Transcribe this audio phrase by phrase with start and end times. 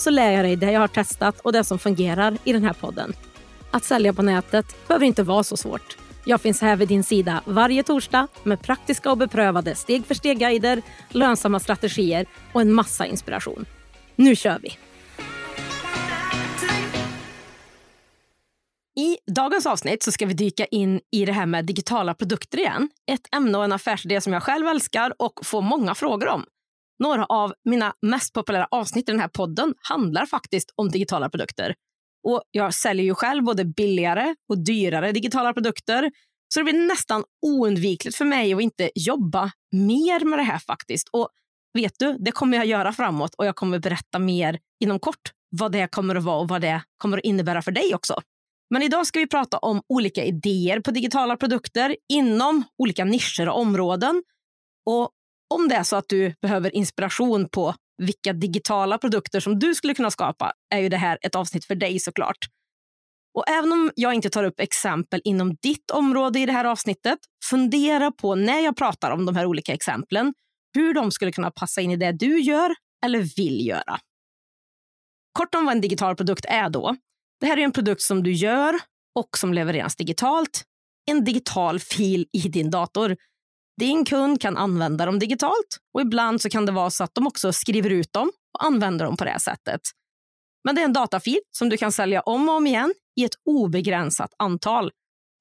[0.00, 2.72] så lär jag dig det jag har testat och det som fungerar i den här
[2.72, 3.12] podden.
[3.70, 5.96] Att sälja på nätet behöver inte vara så svårt.
[6.24, 10.82] Jag finns här vid din sida varje torsdag med praktiska och beprövade steg för steg-guider,
[11.08, 13.66] lönsamma strategier och en massa inspiration.
[14.16, 14.78] Nu kör vi!
[18.98, 22.88] I dagens avsnitt så ska vi dyka in i det här med digitala produkter igen.
[23.10, 26.44] Ett ämne och en affärsidé som jag själv älskar och får många frågor om.
[26.98, 31.74] Några av mina mest populära avsnitt i den här podden handlar faktiskt om digitala produkter.
[32.28, 36.10] Och Jag säljer ju själv både billigare och dyrare digitala produkter.
[36.54, 41.08] Så det blir nästan oundvikligt för mig att inte jobba mer med det här faktiskt.
[41.12, 41.28] Och
[41.74, 45.72] vet du, det kommer jag göra framåt och jag kommer berätta mer inom kort vad
[45.72, 48.20] det kommer att vara och vad det kommer att innebära för dig också.
[48.70, 53.60] Men idag ska vi prata om olika idéer på digitala produkter inom olika nischer och
[53.60, 54.22] områden.
[54.86, 55.10] Och
[55.54, 59.94] om det är så att du behöver inspiration på vilka digitala produkter som du skulle
[59.94, 62.38] kunna skapa är ju det här ett avsnitt för dig såklart.
[63.34, 67.18] Och även om jag inte tar upp exempel inom ditt område i det här avsnittet,
[67.44, 70.34] fundera på när jag pratar om de här olika exemplen,
[70.74, 73.98] hur de skulle kunna passa in i det du gör eller vill göra.
[75.32, 76.96] Kort om vad en digital produkt är då.
[77.40, 78.74] Det här är en produkt som du gör
[79.14, 80.64] och som levereras digitalt.
[81.10, 83.16] En digital fil i din dator
[83.78, 87.26] din kund kan använda dem digitalt och ibland så kan det vara så att de
[87.26, 89.80] också skriver ut dem och använder dem på det sättet.
[90.64, 93.34] Men det är en datafil som du kan sälja om och om igen i ett
[93.44, 94.90] obegränsat antal.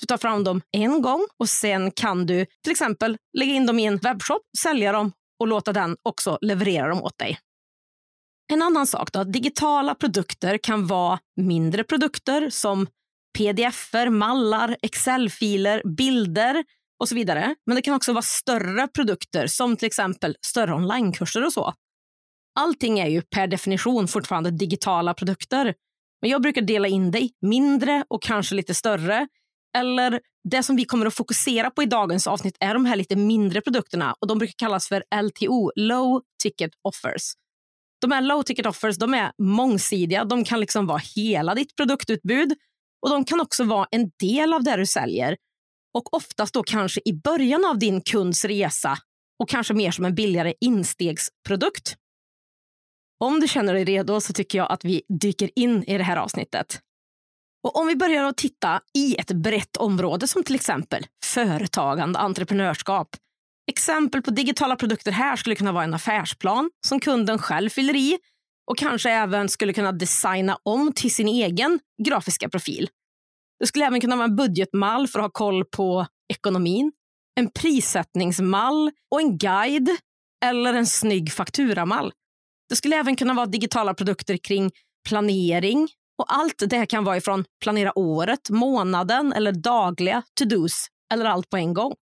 [0.00, 3.78] Du tar fram dem en gång och sen kan du till exempel lägga in dem
[3.78, 7.38] i en webbshop, sälja dem och låta den också leverera dem åt dig.
[8.52, 12.86] En annan sak då, digitala produkter kan vara mindre produkter som
[13.38, 16.64] pdf-er, mallar, Excel-filer, bilder
[17.00, 17.54] och så vidare.
[17.66, 21.74] Men det kan också vara större produkter som till exempel större onlinekurser och så.
[22.58, 25.74] Allting är ju per definition fortfarande digitala produkter.
[26.20, 29.28] Men jag brukar dela in det i mindre och kanske lite större.
[29.76, 30.20] Eller
[30.50, 33.60] det som vi kommer att fokusera på i dagens avsnitt är de här lite mindre
[33.60, 37.32] produkterna och de brukar kallas för LTO, Low Ticket Offers.
[38.00, 40.24] De här low ticket offers de är mångsidiga.
[40.24, 42.52] De kan liksom vara hela ditt produktutbud
[43.02, 45.36] och de kan också vara en del av det du säljer
[45.96, 48.98] och oftast då kanske i början av din kunds resa
[49.38, 51.96] och kanske mer som en billigare instegsprodukt.
[53.24, 56.16] Om du känner dig redo så tycker jag att vi dyker in i det här
[56.16, 56.80] avsnittet.
[57.62, 63.08] Och om vi börjar att titta i ett brett område som till exempel företagande, entreprenörskap.
[63.70, 68.18] Exempel på digitala produkter här skulle kunna vara en affärsplan som kunden själv fyller i
[68.70, 72.88] och kanske även skulle kunna designa om till sin egen grafiska profil.
[73.60, 76.92] Det skulle även kunna vara en budgetmall för att ha koll på ekonomin,
[77.40, 79.96] en prissättningsmall och en guide
[80.44, 82.12] eller en snygg fakturamall.
[82.68, 84.70] Det skulle även kunna vara digitala produkter kring
[85.08, 91.50] planering och allt det kan vara ifrån planera året, månaden eller dagliga to-dos eller allt
[91.50, 91.94] på en gång.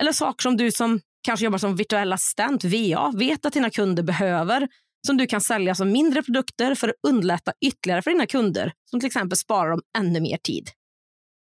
[0.00, 4.02] Eller saker som du som kanske jobbar som virtuell assistent, VA, vet att dina kunder
[4.02, 4.68] behöver
[5.06, 9.00] som du kan sälja som mindre produkter för att underlätta ytterligare för dina kunder som
[9.00, 10.70] till exempel sparar dem ännu mer tid.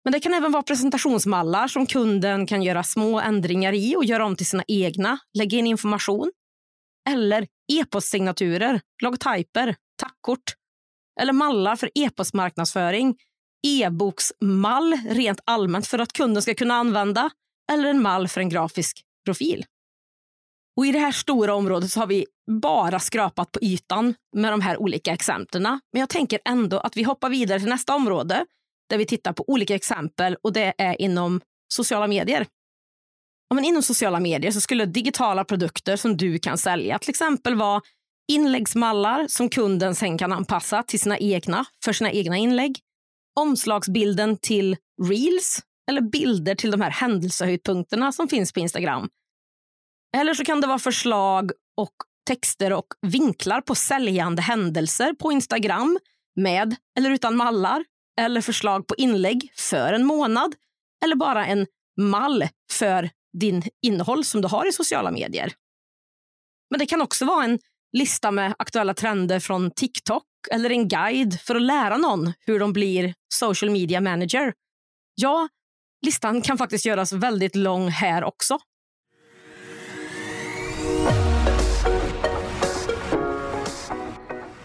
[0.05, 4.27] Men det kan även vara presentationsmallar som kunden kan göra små ändringar i och göra
[4.27, 6.33] om till sina egna, lägga in information.
[7.11, 10.55] Eller e-postsignaturer, logotyper, tackkort
[11.21, 13.17] eller mallar för e-postmarknadsföring,
[13.67, 17.31] e-boksmall rent allmänt för att kunden ska kunna använda
[17.73, 19.65] eller en mall för en grafisk profil.
[20.79, 24.61] Och I det här stora området så har vi bara skrapat på ytan med de
[24.61, 25.63] här olika exemplen.
[25.63, 28.47] Men jag tänker ändå att vi hoppar vidare till nästa område
[28.91, 31.41] där vi tittar på olika exempel och det är inom
[31.75, 32.47] sociala medier.
[33.49, 37.55] Ja, men inom sociala medier så skulle digitala produkter som du kan sälja till exempel
[37.55, 37.83] vara
[38.33, 42.79] inläggsmallar som kunden sen kan anpassa till sina egna, för sina egna inlägg,
[43.41, 49.09] omslagsbilden till reels eller bilder till de här händelsehöjdpunkterna som finns på Instagram
[50.17, 51.95] eller så kan det vara förslag och
[52.27, 55.99] texter och vinklar på säljande händelser på Instagram
[56.37, 57.85] med eller utan mallar
[58.21, 60.55] eller förslag på inlägg för en månad
[61.05, 61.67] eller bara en
[62.01, 65.53] mall för din innehåll som du har i sociala medier.
[66.71, 67.59] Men det kan också vara en
[67.93, 72.73] lista med aktuella trender från TikTok eller en guide för att lära någon hur de
[72.73, 74.53] blir social media manager.
[75.15, 75.49] Ja,
[76.07, 78.59] listan kan faktiskt göras väldigt lång här också.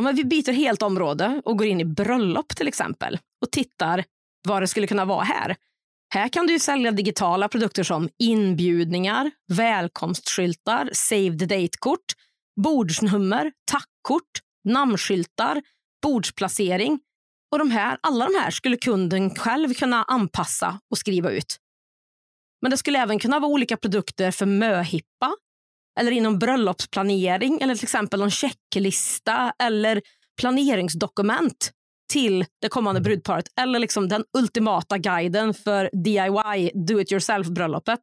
[0.00, 4.04] Ja, men vi byter helt område och går in i bröllop till exempel och tittar
[4.48, 5.56] vad det skulle kunna vara här.
[6.14, 12.04] Här kan du sälja digitala produkter som inbjudningar, välkomstskyltar, save the date-kort,
[12.60, 14.30] bordsnummer, tackkort,
[14.64, 15.62] namnskyltar,
[16.02, 17.00] bordsplacering.
[17.52, 21.56] Och de här, alla de här skulle kunden själv kunna anpassa och skriva ut.
[22.62, 25.34] Men det skulle även kunna vara olika produkter för möhippa
[26.00, 30.02] eller inom bröllopsplanering eller till exempel en checklista eller
[30.40, 31.70] planeringsdokument
[32.12, 38.00] till det kommande brudparet eller liksom den ultimata guiden för DIY, do it yourself-bröllopet.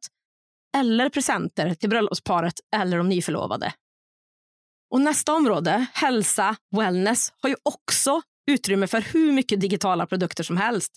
[0.76, 3.72] Eller presenter till bröllopsparet eller de nyförlovade.
[4.90, 10.56] Och nästa område, hälsa, wellness, har ju också utrymme för hur mycket digitala produkter som
[10.56, 10.92] helst.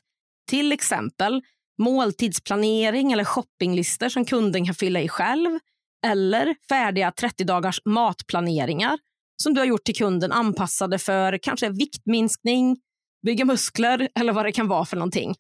[0.50, 1.42] Till exempel
[1.77, 5.59] måltidsplanering eller shoppinglistor som kunden kan fylla i själv
[6.06, 9.00] eller färdiga 30 dagars matplaneringar
[9.44, 12.77] som du har gjort till kunden anpassade för kanske viktminskning,
[13.25, 15.36] bygga muskler eller vad det kan vara för någonting.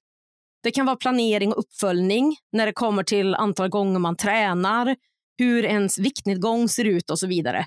[0.63, 4.95] Det kan vara planering och uppföljning när det kommer till antal gånger man tränar,
[5.37, 7.65] hur ens viktnedgång ser ut och så vidare.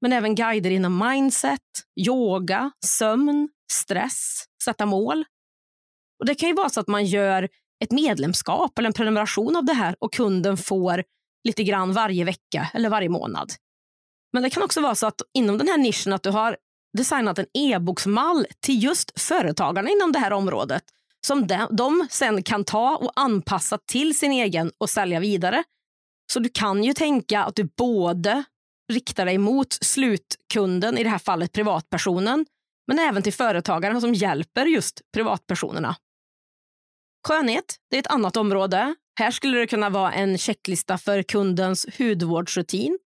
[0.00, 1.60] Men även guider inom mindset,
[2.06, 5.24] yoga, sömn, stress, sätta mål.
[6.20, 7.48] Och Det kan ju vara så att man gör
[7.84, 11.04] ett medlemskap eller en prenumeration av det här och kunden får
[11.44, 13.52] lite grann varje vecka eller varje månad.
[14.32, 16.56] Men det kan också vara så att inom den här nischen att du har
[16.96, 20.82] designat en e-boksmall till just företagarna inom det här området
[21.26, 25.64] som de, de sen kan ta och anpassa till sin egen och sälja vidare.
[26.32, 28.44] Så du kan ju tänka att du både
[28.92, 32.46] riktar dig mot slutkunden, i det här fallet privatpersonen,
[32.86, 35.96] men även till företagarna som hjälper just privatpersonerna.
[37.28, 38.94] Skönhet det är ett annat område.
[39.18, 42.98] Här skulle det kunna vara en checklista för kundens hudvårdsrutin.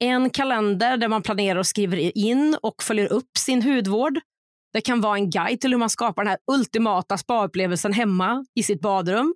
[0.00, 4.20] En kalender där man planerar och skriver in och följer upp sin hudvård.
[4.72, 8.62] Det kan vara en guide till hur man skapar den här ultimata spaupplevelsen hemma i
[8.62, 9.34] sitt badrum.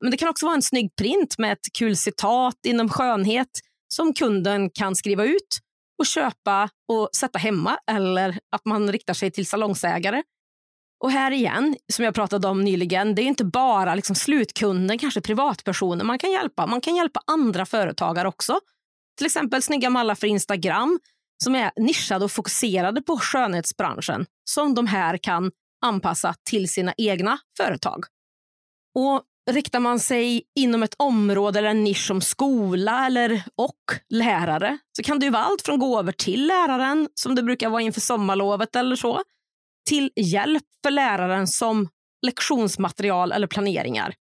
[0.00, 3.50] Men det kan också vara en snygg print med ett kul citat inom skönhet
[3.88, 5.58] som kunden kan skriva ut
[5.98, 10.22] och köpa och sätta hemma eller att man riktar sig till salongsägare.
[11.06, 15.20] Och här igen, som jag pratade om nyligen, det är inte bara liksom slutkunden, kanske
[15.20, 16.66] privatpersoner man kan hjälpa.
[16.66, 18.60] Man kan hjälpa andra företagare också.
[19.16, 20.98] Till exempel snygga mallar för Instagram
[21.44, 25.50] som är nischade och fokuserade på skönhetsbranschen som de här kan
[25.84, 28.04] anpassa till sina egna företag.
[28.94, 34.78] Och Riktar man sig inom ett område eller en nisch som skola eller och lärare
[34.96, 38.00] så kan det ju vara allt från gåvor till läraren, som det brukar vara inför
[38.00, 39.22] sommarlovet eller så,
[39.86, 41.88] till hjälp för läraren som
[42.26, 44.14] lektionsmaterial eller planeringar.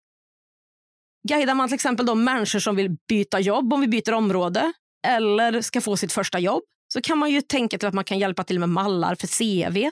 [1.28, 4.73] Guidar man till exempel de människor som vill byta jobb om vi byter område
[5.07, 8.19] eller ska få sitt första jobb så kan man ju tänka till att man kan
[8.19, 9.90] hjälpa till med mallar för CV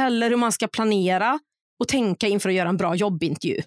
[0.00, 1.38] eller hur man ska planera
[1.80, 3.62] och tänka inför att göra en bra jobbintervju.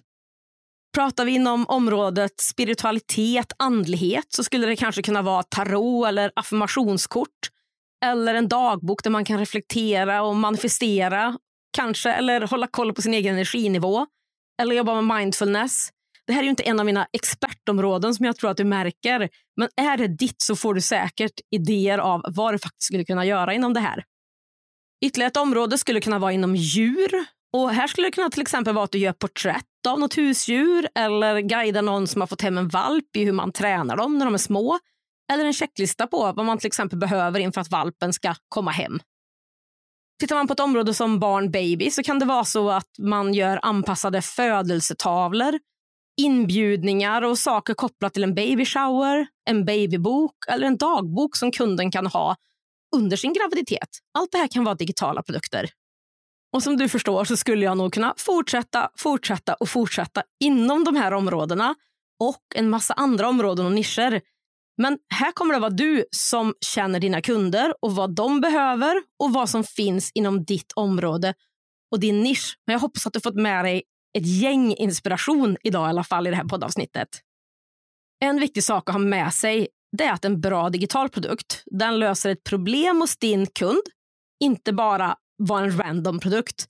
[0.94, 7.50] Pratar vi inom området spiritualitet, andlighet så skulle det kanske kunna vara tarot eller affirmationskort
[8.04, 11.38] eller en dagbok där man kan reflektera och manifestera
[11.76, 14.06] kanske eller hålla koll på sin egen energinivå
[14.62, 15.88] eller jobba med mindfulness.
[16.26, 19.28] Det här är ju inte en av mina expertområden som jag tror att du märker.
[19.56, 23.24] Men är det ditt så får du säkert idéer av vad du faktiskt skulle kunna
[23.24, 24.04] göra inom det här.
[25.04, 27.24] Ytterligare ett område skulle kunna vara inom djur.
[27.52, 30.88] Och Här skulle det kunna till exempel vara att du gör porträtt av något husdjur
[30.94, 34.24] eller guidar någon som har fått hem en valp i hur man tränar dem när
[34.24, 34.78] de är små.
[35.32, 39.00] Eller en checklista på vad man till exempel behöver inför att valpen ska komma hem.
[40.20, 43.34] Tittar man på ett område som barn baby så kan det vara så att man
[43.34, 45.58] gör anpassade födelsetavlor,
[46.20, 51.90] inbjudningar och saker kopplat till en baby shower, en babybok eller en dagbok som kunden
[51.90, 52.36] kan ha
[52.96, 53.88] under sin graviditet.
[54.18, 55.70] Allt det här kan vara digitala produkter.
[56.52, 60.96] Och som du förstår så skulle jag nog kunna fortsätta, fortsätta och fortsätta inom de
[60.96, 61.74] här områdena
[62.20, 64.20] och en massa andra områden och nischer.
[64.76, 69.32] Men här kommer det vara du som känner dina kunder och vad de behöver och
[69.32, 71.34] vad som finns inom ditt område
[71.90, 72.58] och din nisch.
[72.66, 73.82] Men jag hoppas att du fått med dig
[74.18, 77.08] ett gäng inspiration idag i alla fall i det här poddavsnittet.
[78.20, 81.98] En viktig sak att ha med sig det är att en bra digital produkt den
[81.98, 83.82] löser ett problem hos din kund,
[84.44, 86.66] inte bara vara en random produkt.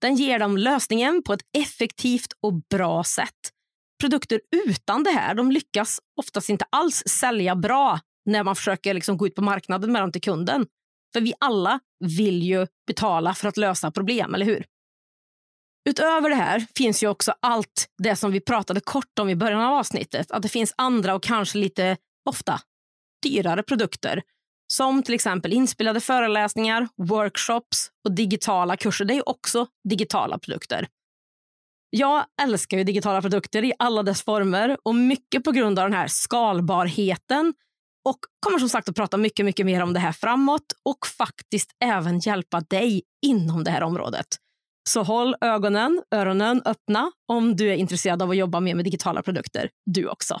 [0.00, 3.52] Den ger dem lösningen på ett effektivt och bra sätt.
[4.00, 9.16] Produkter utan det här de lyckas oftast inte alls sälja bra när man försöker liksom
[9.16, 10.66] gå ut på marknaden med dem till kunden.
[11.12, 14.66] För vi alla vill ju betala för att lösa problem, eller hur?
[15.88, 19.60] Utöver det här finns ju också allt det som vi pratade kort om i början
[19.60, 20.30] av avsnittet.
[20.30, 21.96] Att det finns andra och kanske lite,
[22.28, 22.60] ofta,
[23.22, 24.22] dyrare produkter.
[24.72, 29.04] Som till exempel inspelade föreläsningar, workshops och digitala kurser.
[29.04, 30.88] Det är också digitala produkter.
[31.90, 35.98] Jag älskar ju digitala produkter i alla dess former och mycket på grund av den
[35.98, 37.54] här skalbarheten
[38.08, 41.70] och kommer som sagt att prata mycket, mycket mer om det här framåt och faktiskt
[41.84, 44.26] även hjälpa dig inom det här området.
[44.88, 49.22] Så håll ögonen, öronen öppna om du är intresserad av att jobba mer med digitala
[49.22, 50.40] produkter, du också.